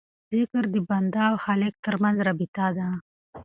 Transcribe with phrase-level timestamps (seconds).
[0.37, 2.87] ذکر د بنده او خالق ترمنځ رابطه ده.